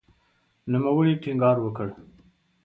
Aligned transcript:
نوموړي 0.71 1.13
ټینګار 1.21 1.57
وکړ 1.61 1.87